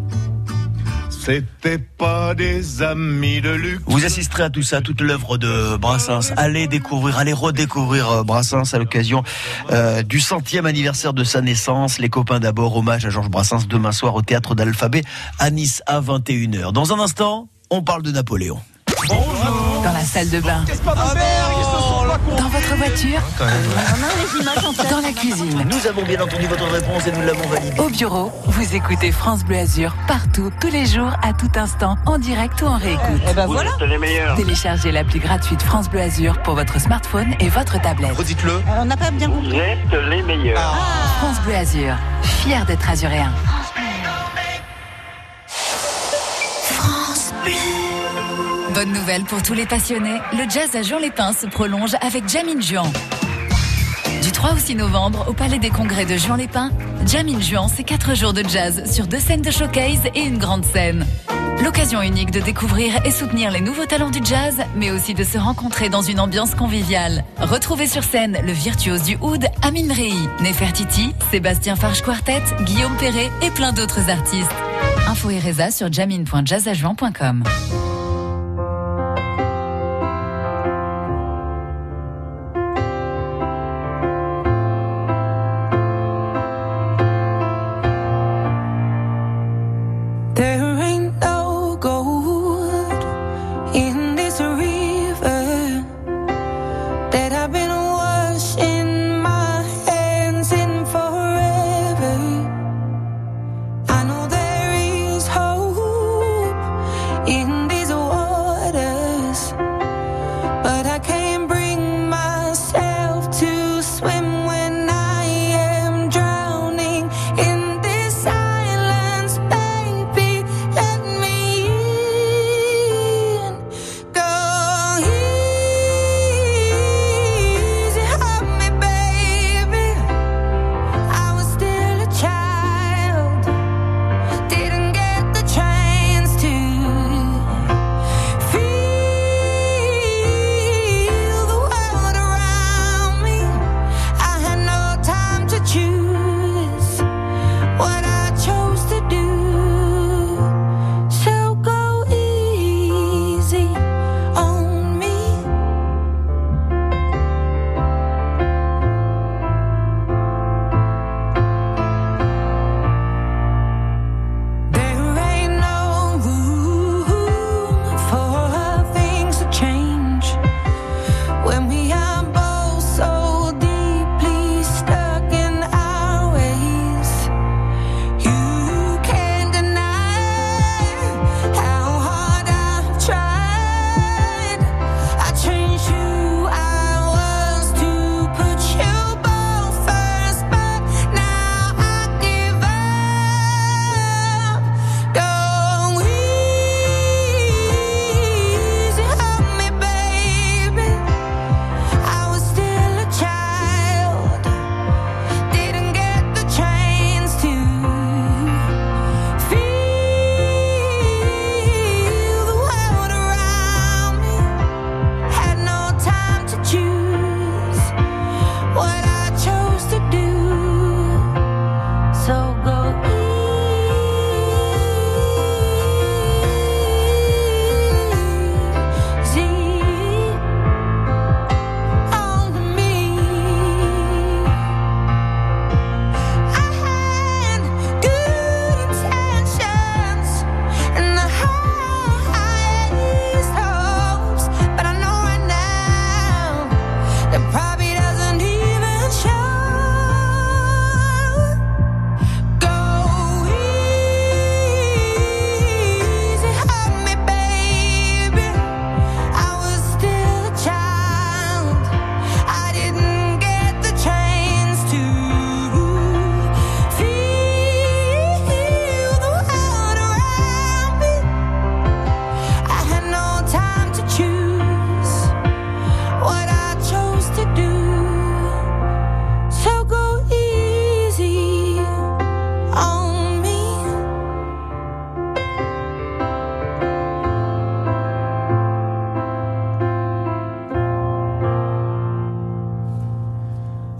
c'était 1.23 1.77
pas 1.77 2.33
des 2.33 2.81
amis 2.81 3.41
de 3.41 3.51
luxe. 3.51 3.83
Vous 3.85 4.05
assisterez 4.05 4.43
à 4.43 4.49
tout 4.49 4.63
ça, 4.63 4.81
toute 4.81 5.01
l'œuvre 5.01 5.37
de 5.37 5.77
Brassens. 5.77 6.33
Allez 6.35 6.67
découvrir, 6.67 7.19
allez 7.19 7.33
redécouvrir 7.33 8.09
euh, 8.09 8.23
Brassens 8.23 8.73
à 8.73 8.79
l'occasion 8.79 9.23
euh, 9.71 10.01
du 10.01 10.19
centième 10.19 10.65
anniversaire 10.65 11.13
de 11.13 11.23
sa 11.23 11.41
naissance. 11.41 11.99
Les 11.99 12.09
copains 12.09 12.39
d'abord, 12.39 12.75
hommage 12.75 13.05
à 13.05 13.09
Georges 13.11 13.29
Brassens 13.29 13.67
demain 13.69 13.91
soir 13.91 14.15
au 14.15 14.23
théâtre 14.23 14.55
d'Alphabet 14.55 15.03
à 15.37 15.51
Nice 15.51 15.83
à 15.85 16.01
21h. 16.01 16.71
Dans 16.71 16.91
un 16.91 16.99
instant, 16.99 17.49
on 17.69 17.83
parle 17.83 18.01
de 18.01 18.11
Napoléon. 18.11 18.59
Bonjour. 18.87 19.81
Dans 19.83 19.93
la 19.93 20.03
salle 20.03 20.29
de 20.29 20.39
bain. 20.39 20.65
Dans 22.37 22.49
votre 22.49 22.75
voiture 22.75 23.19
Dans 24.89 25.01
la 25.01 25.11
cuisine 25.11 25.65
Nous 25.69 25.87
avons 25.87 26.03
bien 26.03 26.21
entendu 26.21 26.45
votre 26.47 26.65
réponse 26.65 27.07
et 27.07 27.11
nous 27.11 27.21
l'avons 27.21 27.47
validée. 27.47 27.79
Au 27.79 27.89
bureau, 27.89 28.31
vous 28.45 28.75
écoutez 28.75 29.11
France 29.11 29.43
Bleu 29.43 29.57
Azur 29.57 29.95
partout, 30.07 30.51
tous 30.59 30.69
les 30.69 30.85
jours, 30.85 31.11
à 31.23 31.33
tout 31.33 31.49
instant, 31.55 31.97
en 32.05 32.17
direct 32.17 32.61
ou 32.61 32.67
en 32.67 32.77
réécoute. 32.77 33.21
Et 33.29 33.33
ben 33.33 33.47
voilà 33.47 33.71
les 33.87 33.97
meilleurs. 33.97 34.35
Téléchargez 34.35 34.91
l'appli 34.91 35.19
gratuite 35.19 35.61
France 35.61 35.89
Bleu 35.89 36.01
Azur 36.01 36.41
pour 36.43 36.55
votre 36.55 36.79
smartphone 36.79 37.33
et 37.39 37.49
votre 37.49 37.81
tablette. 37.81 38.15
Redites-le. 38.15 38.53
Euh, 38.53 38.79
on 38.79 38.85
n'a 38.85 38.97
pas 38.97 39.11
bien 39.11 39.29
compris. 39.29 39.49
Vous 39.49 39.55
êtes 39.55 40.09
les 40.09 40.21
meilleurs. 40.21 40.59
Ah. 40.59 41.17
France 41.19 41.41
Bleu 41.41 41.55
Azur, 41.55 41.95
fier 42.23 42.65
d'être 42.65 42.89
azuréen. 42.89 43.31
Bonne 48.83 48.93
nouvelle 48.93 49.25
pour 49.25 49.43
tous 49.43 49.53
les 49.53 49.67
passionnés, 49.67 50.17
le 50.33 50.49
jazz 50.49 50.75
à 50.75 50.81
Jean-les-Pins 50.81 51.33
se 51.33 51.45
prolonge 51.45 51.95
avec 52.01 52.27
Jamin 52.27 52.59
Juan. 52.59 52.91
Du 54.23 54.31
3 54.31 54.53
au 54.53 54.57
6 54.57 54.73
novembre, 54.73 55.23
au 55.29 55.33
Palais 55.33 55.59
des 55.59 55.69
Congrès 55.69 56.05
de 56.05 56.17
Juan-les-Pins, 56.17 56.71
Jamin 57.05 57.39
Juan, 57.39 57.67
c'est 57.71 57.83
4 57.83 58.15
jours 58.15 58.33
de 58.33 58.41
jazz 58.41 58.91
sur 58.91 59.05
deux 59.05 59.19
scènes 59.19 59.43
de 59.43 59.51
showcase 59.51 60.07
et 60.15 60.21
une 60.21 60.39
grande 60.39 60.65
scène. 60.65 61.05
L'occasion 61.63 62.01
unique 62.01 62.31
de 62.31 62.39
découvrir 62.39 63.05
et 63.05 63.11
soutenir 63.11 63.51
les 63.51 63.61
nouveaux 63.61 63.85
talents 63.85 64.09
du 64.09 64.19
jazz, 64.23 64.57
mais 64.75 64.89
aussi 64.89 65.13
de 65.13 65.23
se 65.23 65.37
rencontrer 65.37 65.89
dans 65.89 66.01
une 66.01 66.19
ambiance 66.19 66.55
conviviale. 66.55 67.23
Retrouvez 67.37 67.85
sur 67.85 68.03
scène 68.03 68.39
le 68.43 68.51
virtuose 68.51 69.03
du 69.03 69.15
oud 69.21 69.45
Amin 69.61 69.93
Rei, 69.93 70.13
Nefertiti, 70.41 71.13
Sébastien 71.29 71.75
Farge 71.75 72.01
Quartet, 72.01 72.41
Guillaume 72.61 72.97
Perret 72.97 73.29
et 73.43 73.51
plein 73.51 73.73
d'autres 73.73 74.09
artistes. 74.09 74.49
Info 75.07 75.29
et 75.29 75.37
Reza 75.37 75.69
sur 75.69 75.93
jamin.jazzajuan.com. 75.93 77.43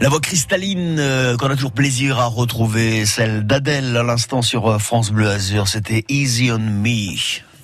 La 0.02 0.10
voix 0.10 0.20
cristalline 0.20 0.98
euh, 0.98 1.38
qu'on 1.38 1.52
a 1.52 1.56
toujours 1.56 1.74
plaisir 1.74 2.20
à 2.20 2.26
retrouver, 2.26 3.06
celle 3.06 3.46
d'Adèle 3.46 3.96
à 3.96 4.02
l'instant 4.02 4.42
sur 4.42 4.68
euh, 4.68 4.80
France 4.80 5.12
Bleu 5.12 5.30
Azur, 5.30 5.68
c'était 5.68 6.06
Easy 6.10 6.52
on 6.52 6.58
Me. 6.58 7.14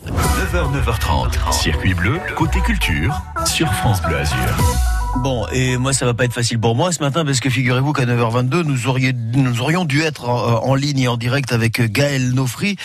9h, 0.06 0.72
9h30, 0.72 1.52
circuit 1.52 1.96
bleu, 1.96 2.20
côté 2.36 2.60
culture, 2.62 3.20
sur 3.48 3.74
France 3.74 4.04
Bleu 4.04 4.18
Azur. 4.18 4.97
Bon, 5.20 5.48
et 5.52 5.78
moi, 5.78 5.94
ça 5.94 6.06
va 6.06 6.14
pas 6.14 6.26
être 6.26 6.34
facile 6.34 6.60
pour 6.60 6.76
moi 6.76 6.92
ce 6.92 7.00
matin 7.00 7.26
parce 7.26 7.40
que 7.40 7.50
figurez-vous 7.50 7.92
qu'à 7.92 8.06
9h22, 8.06 8.62
nous, 8.62 8.88
auriez, 8.88 9.14
nous 9.14 9.62
aurions 9.62 9.84
dû 9.84 10.02
être 10.02 10.30
en, 10.30 10.76
ligne 10.76 11.00
et 11.00 11.08
en 11.08 11.18
direct 11.18 11.52
avec 11.52 11.82
Gaël 11.92 12.32
Nofri, 12.34 12.76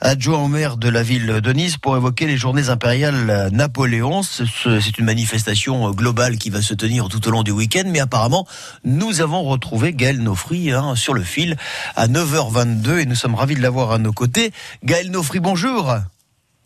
adjoint 0.00 0.38
au 0.38 0.48
maire 0.48 0.76
de 0.76 0.88
la 0.88 1.02
ville 1.02 1.40
de 1.42 1.52
Nice, 1.52 1.76
pour 1.76 1.96
évoquer 1.96 2.26
les 2.26 2.36
journées 2.36 2.68
impériales 2.68 3.50
Napoléon. 3.52 4.22
C'est 4.22 4.98
une 4.98 5.04
manifestation 5.04 5.90
globale 5.90 6.38
qui 6.38 6.48
va 6.50 6.62
se 6.62 6.74
tenir 6.74 7.08
tout 7.08 7.26
au 7.26 7.30
long 7.30 7.42
du 7.42 7.50
week-end, 7.50 7.84
mais 7.86 8.00
apparemment, 8.00 8.46
nous 8.84 9.20
avons 9.20 9.42
retrouvé 9.42 9.92
Gaël 9.92 10.22
Nofri 10.22 10.72
hein, 10.72 10.94
sur 10.94 11.12
le 11.12 11.22
fil 11.22 11.56
à 11.96 12.06
9h22 12.06 12.98
et 12.98 13.06
nous 13.06 13.16
sommes 13.16 13.34
ravis 13.34 13.56
de 13.56 13.62
l'avoir 13.62 13.90
à 13.90 13.98
nos 13.98 14.12
côtés. 14.12 14.52
Gaël 14.84 15.10
Nofri, 15.10 15.40
bonjour. 15.40 15.92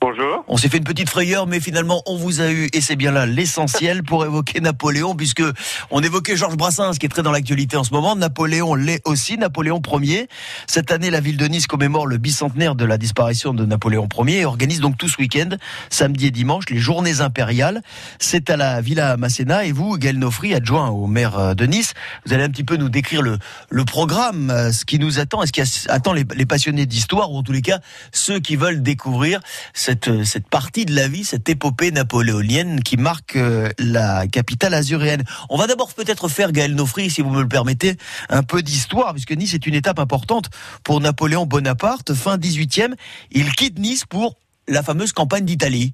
Bonjour. 0.06 0.44
On 0.48 0.58
s'est 0.58 0.68
fait 0.68 0.76
une 0.76 0.84
petite 0.84 1.08
frayeur, 1.08 1.46
mais 1.46 1.60
finalement, 1.60 2.02
on 2.04 2.18
vous 2.18 2.42
a 2.42 2.50
eu, 2.50 2.68
et 2.74 2.82
c'est 2.82 2.94
bien 2.94 3.10
là 3.10 3.24
l'essentiel 3.24 4.02
pour 4.02 4.22
évoquer 4.26 4.60
Napoléon, 4.60 5.14
puisque 5.14 5.42
on 5.90 6.02
évoquait 6.02 6.36
Georges 6.36 6.58
Brassens, 6.58 6.98
qui 7.00 7.06
est 7.06 7.08
très 7.08 7.22
dans 7.22 7.30
l'actualité 7.30 7.78
en 7.78 7.84
ce 7.84 7.94
moment. 7.94 8.14
Napoléon 8.14 8.74
l'est 8.74 9.00
aussi, 9.06 9.38
Napoléon 9.38 9.80
Ier. 10.02 10.28
Cette 10.66 10.92
année, 10.92 11.08
la 11.08 11.20
ville 11.20 11.38
de 11.38 11.46
Nice 11.46 11.66
commémore 11.66 12.06
le 12.06 12.18
bicentenaire 12.18 12.74
de 12.74 12.84
la 12.84 12.98
disparition 12.98 13.54
de 13.54 13.64
Napoléon 13.64 14.06
Ier 14.26 14.40
et 14.40 14.44
organise 14.44 14.80
donc 14.80 14.98
tout 14.98 15.08
ce 15.08 15.16
week-end, 15.16 15.48
samedi 15.88 16.26
et 16.26 16.30
dimanche, 16.30 16.64
les 16.68 16.76
journées 16.76 17.22
impériales. 17.22 17.80
C'est 18.18 18.50
à 18.50 18.58
la 18.58 18.82
Villa 18.82 19.16
Masséna, 19.16 19.64
et 19.64 19.72
vous, 19.72 19.96
Gaël 19.96 20.18
Nofri, 20.18 20.52
adjoint 20.52 20.90
au 20.90 21.06
maire 21.06 21.56
de 21.56 21.64
Nice, 21.64 21.94
vous 22.26 22.34
allez 22.34 22.44
un 22.44 22.50
petit 22.50 22.64
peu 22.64 22.76
nous 22.76 22.90
décrire 22.90 23.22
le, 23.22 23.38
programme, 23.86 24.50
euh, 24.50 24.70
ce 24.70 24.84
qui 24.84 24.98
nous 24.98 25.18
attend, 25.18 25.42
est 25.42 25.46
ce 25.46 25.52
qui 25.52 25.88
attend 25.88 26.12
les, 26.12 26.26
les 26.36 26.44
passionnés 26.44 26.84
d'histoire, 26.84 27.32
ou 27.32 27.38
en 27.38 27.42
tous 27.42 27.52
les 27.52 27.62
cas, 27.62 27.78
ceux 28.12 28.38
qui 28.38 28.56
veulent 28.56 28.82
découvrir 28.82 29.40
cette 29.72 29.93
cette, 30.24 30.48
partie 30.48 30.84
de 30.84 30.94
la 30.94 31.08
vie, 31.08 31.24
cette 31.24 31.48
épopée 31.48 31.90
napoléonienne 31.90 32.82
qui 32.82 32.96
marque 32.96 33.36
euh, 33.36 33.68
la 33.78 34.26
capitale 34.26 34.74
azuréenne. 34.74 35.22
On 35.50 35.56
va 35.56 35.66
d'abord 35.66 35.92
peut-être 35.94 36.28
faire, 36.28 36.52
Gaël 36.52 36.74
Nofri, 36.74 37.10
si 37.10 37.22
vous 37.22 37.30
me 37.30 37.42
le 37.42 37.48
permettez, 37.48 37.94
un 38.28 38.42
peu 38.42 38.62
d'histoire, 38.62 39.12
puisque 39.12 39.32
Nice 39.32 39.54
est 39.54 39.66
une 39.66 39.74
étape 39.74 39.98
importante 39.98 40.50
pour 40.84 41.00
Napoléon 41.00 41.46
Bonaparte. 41.46 42.14
Fin 42.14 42.36
18e, 42.36 42.94
il 43.30 43.52
quitte 43.52 43.78
Nice 43.78 44.04
pour 44.04 44.36
la 44.68 44.82
fameuse 44.82 45.12
campagne 45.12 45.44
d'Italie. 45.44 45.92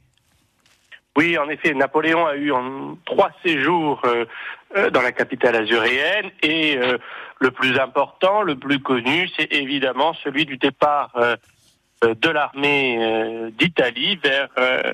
Oui, 1.16 1.36
en 1.36 1.48
effet, 1.48 1.74
Napoléon 1.74 2.26
a 2.26 2.36
eu 2.36 2.52
trois 3.04 3.30
séjours 3.44 4.00
euh, 4.04 4.24
euh, 4.76 4.90
dans 4.90 5.02
la 5.02 5.12
capitale 5.12 5.56
azuréenne 5.56 6.30
et 6.42 6.78
le 7.40 7.50
plus 7.50 7.78
important, 7.78 8.42
le 8.42 8.54
plus 8.54 8.80
connu, 8.80 9.28
c'est 9.36 9.50
évidemment 9.52 10.12
celui 10.22 10.44
du 10.44 10.58
départ 10.58 11.10
euh, 11.16 11.36
de 12.02 12.30
l'armée 12.30 12.96
euh, 12.98 13.50
d'Italie 13.50 14.18
vers 14.22 14.48
euh, 14.58 14.92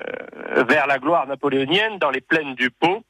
vers 0.67 0.87
la 0.87 0.99
gloire 0.99 1.27
napoléonienne 1.27 1.97
dans 1.99 2.09
les 2.09 2.21
plaines 2.21 2.55
du 2.55 2.69
Pô 2.69 3.03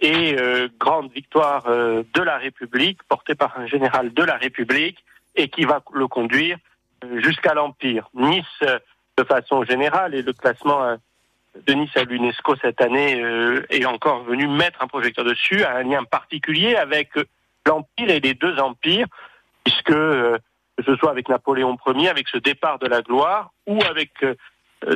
et 0.00 0.36
grande 0.78 1.10
victoire 1.10 1.64
de 1.64 2.20
la 2.20 2.36
République 2.36 3.02
portée 3.04 3.34
par 3.34 3.58
un 3.58 3.66
général 3.66 4.12
de 4.12 4.22
la 4.22 4.34
République 4.34 5.02
et 5.36 5.48
qui 5.48 5.64
va 5.64 5.80
le 5.94 6.06
conduire 6.06 6.58
jusqu'à 7.14 7.54
l'Empire. 7.54 8.10
Nice, 8.12 8.44
de 9.16 9.24
façon 9.24 9.64
générale, 9.64 10.14
et 10.14 10.20
le 10.20 10.34
classement 10.34 10.98
de 11.66 11.72
Nice 11.72 11.96
à 11.96 12.04
l'UNESCO 12.04 12.56
cette 12.56 12.82
année 12.82 13.22
est 13.70 13.86
encore 13.86 14.22
venu 14.24 14.46
mettre 14.48 14.82
un 14.82 14.86
projecteur 14.86 15.24
dessus, 15.24 15.64
a 15.64 15.76
un 15.76 15.84
lien 15.84 16.04
particulier 16.04 16.76
avec 16.76 17.12
l'Empire 17.66 18.10
et 18.10 18.20
les 18.20 18.34
deux 18.34 18.58
empires, 18.58 19.06
puisque 19.64 19.94
que 20.76 20.84
ce 20.84 20.96
soit 20.96 21.10
avec 21.10 21.28
Napoléon 21.28 21.76
Ier, 21.86 22.08
avec 22.08 22.28
ce 22.28 22.38
départ 22.38 22.78
de 22.78 22.86
la 22.86 23.02
gloire, 23.02 23.50
ou 23.66 23.80
avec 23.82 24.10
euh, 24.22 24.34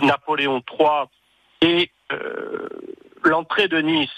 Napoléon 0.03 0.63
III 0.71 1.09
et 1.63 1.91
euh, 2.13 2.69
l'entrée 3.25 3.69
de 3.69 3.79
Nice 3.79 4.11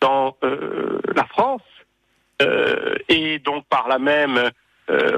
dans 0.00 0.36
euh, 0.42 1.00
la 1.14 1.24
France, 1.24 1.62
et 3.08 3.38
donc 3.38 3.64
par 3.64 3.88
là 3.88 3.98
même 3.98 4.50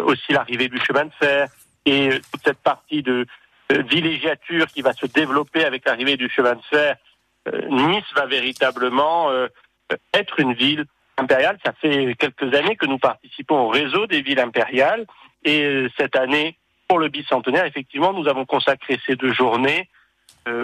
aussi 0.04 0.32
l'arrivée 0.32 0.68
du 0.68 0.78
chemin 0.78 1.06
de 1.06 1.12
fer 1.18 1.48
et 1.84 2.10
toute 2.32 2.44
cette 2.44 2.60
partie 2.60 3.02
de 3.02 3.26
villégiature 3.70 4.68
qui 4.68 4.82
va 4.82 4.92
se 4.92 5.06
développer 5.06 5.64
avec 5.64 5.84
l'arrivée 5.84 6.16
du 6.16 6.30
chemin 6.30 6.54
de 6.54 6.62
fer, 6.70 6.96
Nice 7.70 8.04
va 8.14 8.26
véritablement 8.26 9.32
être 10.14 10.38
une 10.38 10.54
ville 10.54 10.84
impériale. 11.16 11.58
Ça 11.64 11.72
fait 11.72 12.14
quelques 12.16 12.54
années 12.54 12.76
que 12.76 12.86
nous 12.86 12.98
participons 12.98 13.62
au 13.62 13.68
réseau 13.68 14.06
des 14.06 14.22
villes 14.22 14.38
impériales 14.38 15.04
et 15.48 15.62
euh, 15.62 15.88
cette 15.96 16.14
année, 16.14 16.58
pour 16.88 16.98
le 16.98 17.08
bicentenaire, 17.08 17.64
effectivement, 17.64 18.12
nous 18.12 18.28
avons 18.28 18.44
consacré 18.44 19.00
ces 19.06 19.16
deux 19.16 19.32
journées 19.32 19.88
euh, 20.46 20.62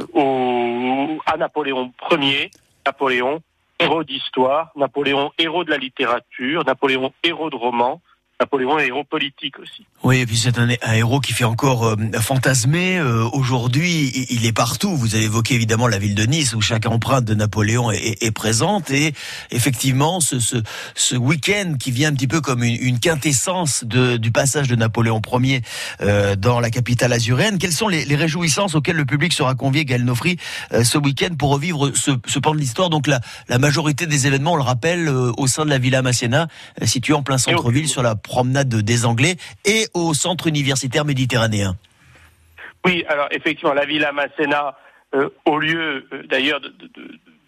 à 1.25 1.37
Napoléon 1.38 1.93
Ier, 2.11 2.50
Napoléon, 2.87 3.41
héros 3.79 4.05
d'histoire, 4.05 4.73
Napoléon, 4.76 5.33
héros 5.38 5.64
de 5.64 5.71
la 5.71 5.79
littérature, 5.79 6.64
Napoléon, 6.67 7.12
héros 7.23 7.49
de 7.49 7.57
roman, 7.57 8.03
Napoléon 8.45 8.79
est 8.79 8.89
héros 8.89 9.05
politique 9.05 9.59
aussi. 9.59 9.87
Oui, 10.03 10.19
et 10.19 10.27
puis 10.27 10.37
c'est 10.37 10.59
un, 10.59 10.69
héros 10.93 11.21
qui 11.21 11.33
fait 11.33 11.45
encore 11.45 11.87
euh, 11.87 11.97
fantasmer. 12.21 12.99
Euh, 12.99 13.25
aujourd'hui, 13.33 14.27
il 14.29 14.45
est 14.45 14.53
partout. 14.53 14.95
Vous 14.95 15.15
avez 15.15 15.25
évoqué 15.25 15.55
évidemment 15.55 15.89
la 15.89 15.99
ville 15.99 16.15
de 16.15 16.25
Nice, 16.25 16.55
où 16.55 16.61
chaque 16.61 16.85
empreinte 16.85 17.25
de 17.25 17.35
Napoléon 17.35 17.91
est, 17.91 18.31
présente. 18.33 18.91
Et 18.91 19.15
effectivement, 19.51 20.21
ce, 20.21 20.37
ce, 20.95 21.17
week-end 21.17 21.77
qui 21.81 21.91
vient 21.91 22.11
un 22.11 22.13
petit 22.13 22.27
peu 22.27 22.43
comme 22.43 22.63
une, 22.63 22.99
quintessence 22.99 23.85
de, 23.85 24.19
du 24.19 24.31
passage 24.31 24.69
de 24.69 24.77
Napoléon 24.77 25.23
Ier 25.41 25.63
euh, 26.03 26.37
dans 26.37 26.61
la 26.61 26.69
capitale 26.69 27.15
azuréenne. 27.15 27.57
Quelles 27.57 27.73
sont 27.73 27.89
les, 27.89 28.05
réjouissances 28.15 28.75
auxquelles 28.75 28.97
le 28.97 29.07
public 29.07 29.33
sera 29.33 29.55
convié, 29.55 29.87
Gaël 29.87 30.05
Nofri, 30.05 30.37
ce 30.71 30.99
week-end 30.99 31.35
pour 31.39 31.51
revivre 31.51 31.97
ce, 31.97 32.11
ce 32.27 32.39
pan 32.39 32.53
de 32.53 32.59
l'histoire? 32.59 32.91
Donc 32.91 33.07
la, 33.07 33.21
la 33.49 33.59
majorité 33.59 34.07
des 34.07 34.27
événements, 34.27 34.53
on 34.53 34.57
le 34.57 34.63
rappelle, 34.63 35.09
au 35.09 35.47
sein 35.47 35.65
de 35.65 35.71
la 35.71 35.79
Villa 35.79 36.03
Masséna, 36.03 36.49
située 36.83 37.15
en 37.15 37.23
plein 37.23 37.39
centre-ville 37.39 37.89
sur 37.89 38.03
la 38.03 38.15
promenade 38.35 38.69
des 38.69 39.07
Anglais 39.07 39.37
et 39.64 39.87
au 39.95 40.12
centre 40.12 40.49
universitaire 40.49 41.05
méditerranéen. 41.05 41.76
Oui, 42.85 43.05
alors 43.09 43.29
effectivement, 43.31 43.75
la 43.75 43.87
Villa 43.87 44.11
Masséna, 44.11 44.76
euh, 45.14 45.29
au 45.45 45.59
lieu 45.59 46.05
euh, 46.12 46.25
d'ailleurs 46.25 46.61
de, 46.61 46.75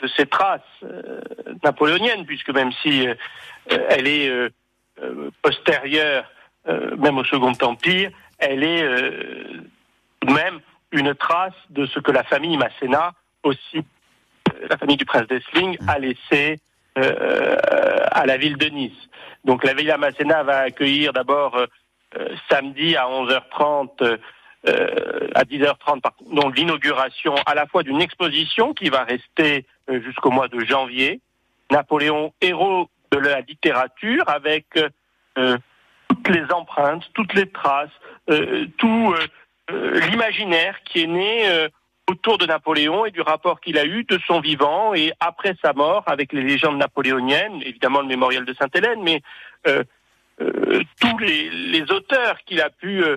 de, 0.01 0.09
ces 0.17 0.27
traces 0.27 0.61
euh, 0.85 1.21
napoléoniennes, 1.65 2.25
puisque 2.25 2.51
même 2.51 2.71
si 2.83 3.09
elle 3.67 4.07
est 4.07 4.31
postérieure 5.43 6.25
même 7.05 7.19
au 7.19 7.25
Second 7.25 7.53
Empire, 7.61 8.11
elle 8.39 8.63
est 8.63 8.85
tout 10.21 10.29
de 10.29 10.33
même 10.33 10.61
une 10.93 11.13
trace 11.15 11.61
de 11.71 11.87
ce 11.87 11.99
que 11.99 12.13
la 12.13 12.23
famille 12.23 12.57
Masséna, 12.57 13.13
aussi 13.43 13.79
la 14.71 14.77
famille 14.77 14.97
du 14.97 15.05
prince 15.05 15.27
d'Essling, 15.27 15.77
a 15.89 15.99
laissé 15.99 16.61
à 16.97 18.27
la 18.27 18.37
ville 18.37 18.57
de 18.57 18.67
Nice. 18.67 19.09
Donc 19.47 19.63
la 19.65 19.75
Villa 19.75 19.97
Masséna 19.97 20.43
va 20.43 20.59
accueillir 20.59 21.13
d'abord 21.13 21.57
euh, 21.57 21.67
euh, 22.19 22.29
samedi 22.51 22.97
à 22.97 23.05
11h30 23.05 24.19
euh, 24.67 25.29
à 25.37 25.45
10h30 25.45 26.01
donc 26.33 26.57
l'inauguration 26.57 27.37
à 27.47 27.55
la 27.55 27.67
fois 27.67 27.85
d'une 27.85 28.03
exposition 28.03 28.75
qui 28.75 28.89
va 28.89 29.05
rester 29.05 29.65
jusqu'au 29.89 30.33
mois 30.33 30.49
de 30.49 30.59
janvier, 30.65 31.21
Napoléon 31.71 32.33
héros 32.41 32.91
de 33.13 33.19
la 33.19 33.43
littérature 33.43 34.25
avec 34.29 34.67
toutes 35.37 36.29
les 36.29 36.45
empreintes, 36.53 37.05
toutes 37.15 37.33
les 37.35 37.49
traces, 37.49 37.91
tout 38.79 39.15
l'imaginaire 39.69 40.83
qui 40.85 41.05
est 41.05 41.07
né 41.07 41.69
autour 42.11 42.39
de 42.39 42.47
Napoléon 42.47 43.05
et 43.05 43.11
du 43.11 43.21
rapport 43.21 43.61
qu'il 43.61 43.79
a 43.79 43.85
eu 43.85 44.05
de 44.05 44.19
son 44.27 44.41
vivant 44.41 44.95
et 44.95 45.13
après 45.21 45.57
sa 45.63 45.73
mort 45.73 46.05
avec 46.07 46.33
les 46.33 46.43
légendes 46.43 46.79
napoléoniennes, 46.79 47.63
évidemment 47.63 48.01
le 48.01 48.07
mémorial 48.07 48.45
de 48.45 48.55
Sainte-Hélène, 48.55 49.03
mais 49.03 49.23
euh, 49.67 49.83
euh, 50.41 50.83
tous 51.01 51.19
les, 51.19 51.51
les 51.51 51.83
auteurs 51.91 52.39
qu'il 52.47 52.61
a 52.61 52.71
pu 52.71 53.03
euh, 53.03 53.17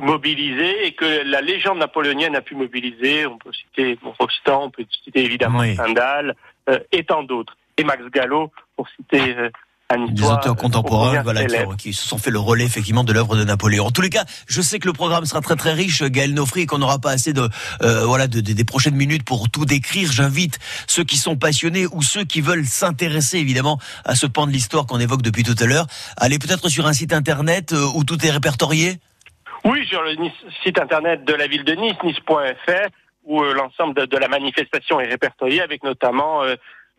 mobiliser 0.00 0.86
et 0.86 0.92
que 0.92 1.24
la 1.24 1.40
légende 1.40 1.78
napoléonienne 1.78 2.36
a 2.36 2.40
pu 2.40 2.54
mobiliser. 2.54 3.26
On 3.26 3.38
peut 3.38 3.52
citer 3.52 3.98
Rostand, 4.18 4.64
on 4.64 4.70
peut 4.70 4.84
citer 5.04 5.24
évidemment 5.24 5.62
Stendhal 5.74 6.34
et 6.92 7.04
tant 7.04 7.22
d'autres. 7.22 7.56
Et 7.76 7.84
Max 7.84 8.02
Gallo, 8.10 8.50
pour 8.74 8.88
citer 8.88 9.36
des 9.94 10.24
auteurs 10.24 10.56
contemporains 10.56 11.22
voilà, 11.22 11.44
qui, 11.76 11.92
se 11.92 12.06
sont 12.06 12.18
fait 12.18 12.32
le 12.32 12.40
relais 12.40 12.64
effectivement 12.64 13.04
de 13.04 13.12
l'œuvre 13.12 13.36
de 13.36 13.44
Napoléon. 13.44 13.86
En 13.86 13.90
tous 13.92 14.00
les 14.00 14.10
cas, 14.10 14.24
je 14.48 14.60
sais 14.60 14.80
que 14.80 14.86
le 14.86 14.92
programme 14.92 15.24
sera 15.26 15.40
très 15.40 15.54
très 15.54 15.72
riche, 15.72 16.02
Gaël 16.02 16.34
Nofri, 16.34 16.62
et 16.62 16.66
qu'on 16.66 16.78
n'aura 16.78 16.98
pas 16.98 17.12
assez 17.12 17.32
de 17.32 17.48
euh, 17.82 18.04
voilà 18.04 18.26
de, 18.26 18.40
des 18.40 18.64
prochaines 18.64 18.96
minutes 18.96 19.24
pour 19.24 19.48
tout 19.48 19.64
décrire. 19.64 20.10
J'invite 20.10 20.58
ceux 20.88 21.04
qui 21.04 21.16
sont 21.16 21.36
passionnés 21.36 21.86
ou 21.86 22.02
ceux 22.02 22.24
qui 22.24 22.40
veulent 22.40 22.66
s'intéresser 22.66 23.38
évidemment 23.38 23.78
à 24.04 24.16
ce 24.16 24.26
pan 24.26 24.46
de 24.46 24.52
l'histoire 24.52 24.86
qu'on 24.86 24.98
évoque 24.98 25.22
depuis 25.22 25.44
tout 25.44 25.54
à 25.60 25.66
l'heure, 25.66 25.86
aller 26.16 26.40
peut-être 26.40 26.68
sur 26.68 26.86
un 26.86 26.92
site 26.92 27.12
internet 27.12 27.72
euh, 27.72 27.86
où 27.94 28.02
tout 28.02 28.24
est 28.26 28.30
répertorié. 28.30 28.98
Oui, 29.64 29.86
sur 29.86 30.02
le 30.02 30.16
site 30.64 30.80
internet 30.80 31.24
de 31.24 31.32
la 31.32 31.46
ville 31.46 31.64
de 31.64 31.72
Nice, 31.74 31.96
nice.fr, 32.02 32.88
où 33.24 33.40
euh, 33.40 33.54
l'ensemble 33.54 34.06
de, 34.08 34.16
la 34.16 34.26
manifestation 34.26 35.00
est 35.00 35.08
répertorié 35.08 35.62
avec 35.62 35.84
notamment 35.84 36.42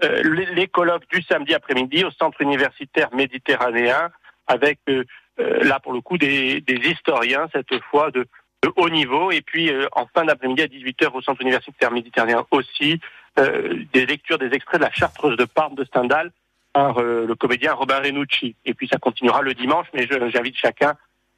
les, 0.02 0.68
colloques 0.68 1.08
du 1.10 1.22
samedi 1.24 1.54
après-midi 1.54 2.04
au 2.04 2.12
Centre 2.12 2.42
universitaire 2.42 3.10
méditerranéen 3.14 4.12
avec 4.46 4.80
là 5.38 5.80
pour 5.80 5.94
le 5.94 6.02
coup 6.02 6.18
des, 6.18 6.64
historiens 6.68 7.48
cette 7.52 7.82
fois 7.90 8.12
de, 8.12 8.28
haut 8.76 8.90
niveau 8.90 9.32
et 9.32 9.42
puis 9.42 9.72
en 9.94 10.06
fin 10.08 10.26
d'après-midi 10.26 10.62
à 10.62 10.68
18h 10.68 11.12
au 11.14 11.22
Centre 11.22 11.42
universitaire 11.42 11.92
méditerranéen 11.92 12.46
aussi 12.52 13.00
des 13.36 14.06
lectures 14.06 14.38
des 14.38 14.54
extraits 14.54 14.80
de 14.80 14.86
la 14.86 14.92
Chartreuse 14.92 15.38
de 15.38 15.46
Parme 15.46 15.76
de 15.76 15.84
Stendhal 15.84 16.32
par 16.74 17.02
le 17.02 17.34
comédien 17.34 17.74
Robin 17.74 18.00
Renucci. 18.00 18.56
Et 18.66 18.76
puis 18.76 18.88
ça 18.88 18.98
continuera 18.98 19.42
le 19.42 19.56
dimanche, 19.56 19.88
mais 19.94 20.08
j'invite 20.08 20.58
chacun 20.58 20.90
euh, 20.92 20.94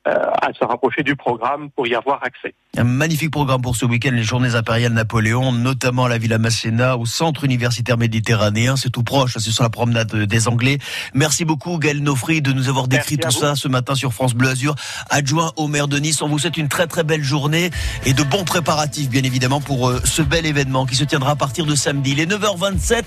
à 0.09 0.53
se 0.53 0.63
rapprocher 0.63 1.03
du 1.03 1.15
programme 1.15 1.69
pour 1.71 1.87
y 1.87 1.95
avoir 1.95 2.23
accès. 2.23 2.53
Un 2.77 2.83
magnifique 2.83 3.31
programme 3.31 3.61
pour 3.61 3.75
ce 3.75 3.85
week-end, 3.85 4.11
les 4.13 4.23
Journées 4.23 4.55
impériales 4.55 4.93
Napoléon, 4.93 5.51
notamment 5.51 6.05
à 6.05 6.09
la 6.09 6.17
Villa 6.17 6.37
Masséna, 6.37 6.97
au 6.97 7.05
Centre 7.05 7.43
universitaire 7.43 7.97
méditerranéen. 7.97 8.75
C'est 8.75 8.89
tout 8.89 9.03
proche, 9.03 9.37
c'est 9.37 9.51
sur 9.51 9.63
la 9.63 9.69
promenade 9.69 10.15
des 10.15 10.47
Anglais. 10.47 10.77
Merci 11.13 11.45
beaucoup, 11.45 11.77
Gaël 11.77 12.01
Nofri, 12.01 12.41
de 12.41 12.53
nous 12.53 12.69
avoir 12.69 12.87
décrit 12.87 13.17
tout 13.17 13.31
ça 13.31 13.55
ce 13.55 13.67
matin 13.67 13.95
sur 13.95 14.13
France 14.13 14.33
Bleu 14.33 14.49
Azur. 14.49 14.75
Adjoint 15.09 15.51
au 15.55 15.67
maire 15.67 15.87
de 15.87 15.97
Nice, 15.97 16.21
on 16.21 16.27
vous 16.27 16.39
souhaite 16.39 16.57
une 16.57 16.69
très 16.69 16.87
très 16.87 17.03
belle 17.03 17.23
journée 17.23 17.69
et 18.05 18.13
de 18.13 18.23
bons 18.23 18.43
préparatifs, 18.43 19.09
bien 19.09 19.23
évidemment, 19.23 19.61
pour 19.61 19.89
euh, 19.89 19.99
ce 20.05 20.21
bel 20.21 20.45
événement 20.45 20.85
qui 20.85 20.95
se 20.95 21.03
tiendra 21.03 21.31
à 21.31 21.35
partir 21.35 21.65
de 21.65 21.75
samedi. 21.75 22.15
Les 22.15 22.25
9h27, 22.25 23.03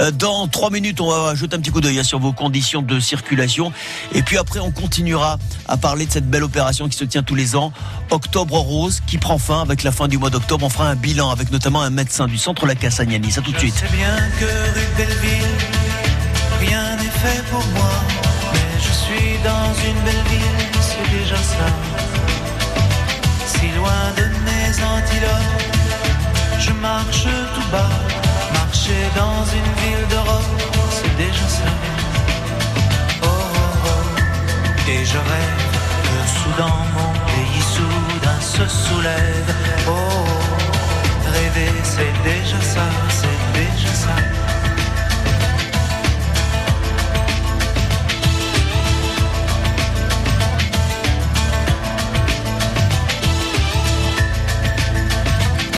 euh, 0.00 0.10
dans 0.10 0.48
3 0.48 0.70
minutes, 0.70 1.00
on 1.00 1.10
va 1.10 1.34
jeter 1.34 1.56
un 1.56 1.60
petit 1.60 1.70
coup 1.70 1.80
d'œil 1.80 1.98
hein, 1.98 2.04
sur 2.04 2.18
vos 2.18 2.32
conditions 2.32 2.82
de 2.82 3.00
circulation. 3.00 3.72
Et 4.12 4.22
puis 4.22 4.38
après, 4.38 4.60
on 4.60 4.70
continuera 4.70 5.38
à 5.66 5.76
parler 5.76 6.06
de 6.06 6.10
cette 6.10 6.28
belle 6.28 6.43
opération 6.44 6.88
qui 6.88 6.96
se 6.96 7.04
tient 7.04 7.22
tous 7.22 7.34
les 7.34 7.56
ans, 7.56 7.72
Octobre 8.10 8.56
Rose, 8.58 9.00
qui 9.06 9.18
prend 9.18 9.38
fin 9.38 9.60
avec 9.62 9.82
la 9.82 9.92
fin 9.92 10.08
du 10.08 10.18
mois 10.18 10.30
d'octobre. 10.30 10.64
On 10.64 10.70
fera 10.70 10.88
un 10.88 10.96
bilan 10.96 11.30
avec 11.30 11.50
notamment 11.50 11.82
un 11.82 11.90
médecin 11.90 12.26
du 12.26 12.38
centre 12.38 12.66
La 12.66 12.74
Cassagnani. 12.74 13.30
Ça 13.32 13.40
tout 13.40 13.52
de 13.52 13.58
suite. 13.58 13.74
Sais 13.74 13.96
bien 13.96 14.16
que 14.38 14.44
rue 14.44 14.88
Belleville, 14.96 15.56
rien 16.60 16.96
n'est 16.96 17.02
fait 17.02 17.42
pour 17.50 17.64
moi. 17.74 17.90
Mais 18.52 18.78
je 18.78 18.92
suis 18.92 19.38
dans 19.42 19.72
une 19.88 20.00
belle 20.04 20.24
ville, 20.30 20.80
c'est 20.80 21.18
déjà 21.18 21.36
ça. 21.36 21.68
Si 23.46 23.66
loin 23.76 24.04
de 24.16 24.24
mes 24.46 24.84
antilopes, 24.84 25.62
je 26.60 26.72
marche 26.72 27.24
tout 27.54 27.70
bas. 27.72 27.90
Marcher 28.52 29.04
dans 29.16 29.44
une 29.58 29.70
ville 29.82 30.08
d'Europe, 30.10 30.62
c'est 30.90 31.16
déjà 31.16 31.48
ça. 31.48 31.70
Oh, 33.22 33.26
oh, 33.26 33.86
oh. 33.86 34.90
Et 34.90 35.04
je 35.04 35.16
rêve 35.16 35.73
soudain 36.26 36.76
mon 36.96 37.12
pays 37.26 37.62
soudain 37.74 38.40
se 38.40 38.66
soulève. 38.68 39.54
Oh, 39.88 40.24
rêver 41.32 41.72
c'est 41.82 42.14
déjà 42.22 42.60
ça, 42.60 42.86
c'est 43.08 43.60
déjà 43.60 43.92
ça. 43.94 44.53